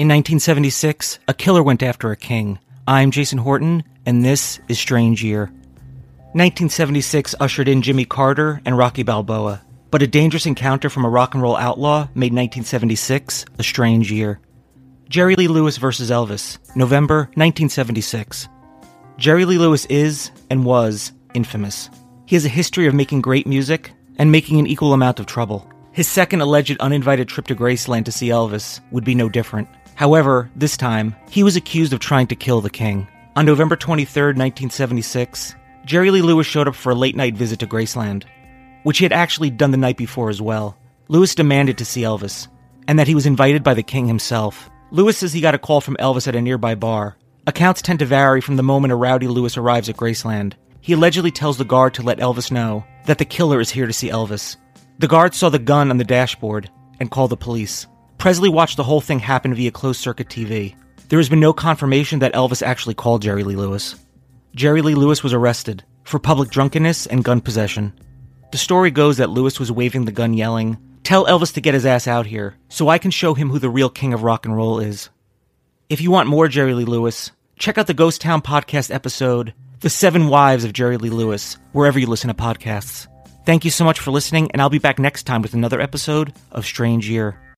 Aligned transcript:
In 0.00 0.08
1976, 0.08 1.18
a 1.28 1.34
killer 1.34 1.62
went 1.62 1.82
after 1.82 2.10
a 2.10 2.16
king. 2.16 2.58
I'm 2.88 3.10
Jason 3.10 3.36
Horton, 3.36 3.84
and 4.06 4.24
this 4.24 4.58
is 4.66 4.78
Strange 4.78 5.22
Year. 5.22 5.52
1976 6.32 7.34
ushered 7.38 7.68
in 7.68 7.82
Jimmy 7.82 8.06
Carter 8.06 8.62
and 8.64 8.78
Rocky 8.78 9.02
Balboa, 9.02 9.60
but 9.90 10.00
a 10.00 10.06
dangerous 10.06 10.46
encounter 10.46 10.88
from 10.88 11.04
a 11.04 11.10
rock 11.10 11.34
and 11.34 11.42
roll 11.42 11.54
outlaw 11.54 12.08
made 12.14 12.32
1976 12.32 13.44
a 13.58 13.62
strange 13.62 14.10
year. 14.10 14.40
Jerry 15.10 15.36
Lee 15.36 15.48
Lewis 15.48 15.76
versus 15.76 16.10
Elvis, 16.10 16.56
November 16.74 17.24
1976. 17.34 18.48
Jerry 19.18 19.44
Lee 19.44 19.58
Lewis 19.58 19.84
is, 19.90 20.30
and 20.48 20.64
was, 20.64 21.12
infamous. 21.34 21.90
He 22.24 22.36
has 22.36 22.46
a 22.46 22.48
history 22.48 22.86
of 22.86 22.94
making 22.94 23.20
great 23.20 23.46
music 23.46 23.92
and 24.16 24.32
making 24.32 24.58
an 24.58 24.66
equal 24.66 24.94
amount 24.94 25.20
of 25.20 25.26
trouble. 25.26 25.70
His 25.92 26.08
second 26.08 26.40
alleged 26.40 26.78
uninvited 26.80 27.28
trip 27.28 27.48
to 27.48 27.54
Graceland 27.54 28.06
to 28.06 28.12
see 28.12 28.28
Elvis 28.28 28.80
would 28.92 29.04
be 29.04 29.14
no 29.14 29.28
different. 29.28 29.68
However, 30.00 30.50
this 30.56 30.78
time, 30.78 31.14
he 31.28 31.42
was 31.42 31.56
accused 31.56 31.92
of 31.92 32.00
trying 32.00 32.26
to 32.28 32.34
kill 32.34 32.62
the 32.62 32.70
king. 32.70 33.06
On 33.36 33.44
November 33.44 33.76
23, 33.76 34.28
1976, 34.28 35.54
Jerry 35.84 36.10
Lee 36.10 36.22
Lewis 36.22 36.46
showed 36.46 36.66
up 36.66 36.74
for 36.74 36.90
a 36.90 36.94
late 36.94 37.16
night 37.16 37.34
visit 37.34 37.58
to 37.58 37.66
Graceland, 37.66 38.24
which 38.82 38.96
he 38.96 39.04
had 39.04 39.12
actually 39.12 39.50
done 39.50 39.72
the 39.72 39.76
night 39.76 39.98
before 39.98 40.30
as 40.30 40.40
well. 40.40 40.74
Lewis 41.08 41.34
demanded 41.34 41.76
to 41.76 41.84
see 41.84 42.00
Elvis, 42.00 42.48
and 42.88 42.98
that 42.98 43.08
he 43.08 43.14
was 43.14 43.26
invited 43.26 43.62
by 43.62 43.74
the 43.74 43.82
king 43.82 44.06
himself. 44.06 44.70
Lewis 44.90 45.18
says 45.18 45.34
he 45.34 45.42
got 45.42 45.54
a 45.54 45.58
call 45.58 45.82
from 45.82 45.98
Elvis 46.00 46.26
at 46.26 46.34
a 46.34 46.40
nearby 46.40 46.74
bar. 46.74 47.18
Accounts 47.46 47.82
tend 47.82 47.98
to 47.98 48.06
vary 48.06 48.40
from 48.40 48.56
the 48.56 48.62
moment 48.62 48.92
a 48.92 48.96
rowdy 48.96 49.28
Lewis 49.28 49.58
arrives 49.58 49.90
at 49.90 49.98
Graceland. 49.98 50.54
He 50.80 50.94
allegedly 50.94 51.30
tells 51.30 51.58
the 51.58 51.64
guard 51.66 51.92
to 51.92 52.02
let 52.02 52.20
Elvis 52.20 52.50
know 52.50 52.86
that 53.04 53.18
the 53.18 53.26
killer 53.26 53.60
is 53.60 53.68
here 53.68 53.86
to 53.86 53.92
see 53.92 54.08
Elvis. 54.08 54.56
The 54.98 55.08
guard 55.08 55.34
saw 55.34 55.50
the 55.50 55.58
gun 55.58 55.90
on 55.90 55.98
the 55.98 56.04
dashboard 56.04 56.70
and 57.00 57.10
called 57.10 57.32
the 57.32 57.36
police. 57.36 57.86
Presley 58.20 58.50
watched 58.50 58.76
the 58.76 58.84
whole 58.84 59.00
thing 59.00 59.18
happen 59.18 59.54
via 59.54 59.70
closed 59.70 59.98
circuit 59.98 60.28
TV. 60.28 60.74
There 61.08 61.18
has 61.18 61.30
been 61.30 61.40
no 61.40 61.54
confirmation 61.54 62.18
that 62.18 62.34
Elvis 62.34 62.62
actually 62.62 62.92
called 62.92 63.22
Jerry 63.22 63.44
Lee 63.44 63.56
Lewis. 63.56 63.96
Jerry 64.54 64.82
Lee 64.82 64.94
Lewis 64.94 65.22
was 65.22 65.32
arrested 65.32 65.82
for 66.04 66.18
public 66.18 66.50
drunkenness 66.50 67.06
and 67.06 67.24
gun 67.24 67.40
possession. 67.40 67.94
The 68.52 68.58
story 68.58 68.90
goes 68.90 69.16
that 69.16 69.30
Lewis 69.30 69.58
was 69.58 69.72
waving 69.72 70.04
the 70.04 70.12
gun, 70.12 70.34
yelling, 70.34 70.76
Tell 71.02 71.24
Elvis 71.24 71.54
to 71.54 71.62
get 71.62 71.72
his 71.72 71.86
ass 71.86 72.06
out 72.06 72.26
here 72.26 72.56
so 72.68 72.90
I 72.90 72.98
can 72.98 73.10
show 73.10 73.32
him 73.32 73.48
who 73.48 73.58
the 73.58 73.70
real 73.70 73.88
king 73.88 74.12
of 74.12 74.22
rock 74.22 74.44
and 74.44 74.54
roll 74.54 74.80
is. 74.80 75.08
If 75.88 76.02
you 76.02 76.10
want 76.10 76.28
more 76.28 76.46
Jerry 76.46 76.74
Lee 76.74 76.84
Lewis, 76.84 77.30
check 77.58 77.78
out 77.78 77.86
the 77.86 77.94
Ghost 77.94 78.20
Town 78.20 78.42
podcast 78.42 78.94
episode, 78.94 79.54
The 79.80 79.88
Seven 79.88 80.28
Wives 80.28 80.64
of 80.64 80.74
Jerry 80.74 80.98
Lee 80.98 81.08
Lewis, 81.08 81.56
wherever 81.72 81.98
you 81.98 82.06
listen 82.06 82.28
to 82.28 82.34
podcasts. 82.34 83.06
Thank 83.46 83.64
you 83.64 83.70
so 83.70 83.86
much 83.86 83.98
for 83.98 84.10
listening, 84.10 84.50
and 84.52 84.60
I'll 84.60 84.68
be 84.68 84.78
back 84.78 84.98
next 84.98 85.22
time 85.22 85.40
with 85.40 85.54
another 85.54 85.80
episode 85.80 86.34
of 86.52 86.66
Strange 86.66 87.08
Year. 87.08 87.40